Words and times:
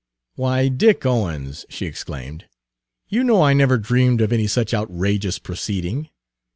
"Why, 0.33 0.67
Dick 0.67 1.05
Owens!" 1.05 1.63
she 1.69 1.85
exclaimed. 1.85 2.45
"You 3.07 3.23
know 3.23 3.43
I 3.43 3.53
never 3.53 3.77
dreamed 3.77 4.19
of 4.21 4.33
any 4.33 4.47
such 4.47 4.73
outrageous 4.73 5.37
proceeding. 5.37 6.09